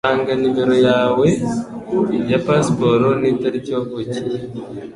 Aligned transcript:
Tanga 0.07 0.33
numero 0.43 0.75
yawe 0.87 1.27
ya 2.29 2.39
pasiporo 2.45 3.07
nitariki 3.21 3.69
wavukiye. 3.75 4.19